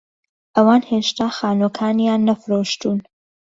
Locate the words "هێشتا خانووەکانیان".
0.89-2.21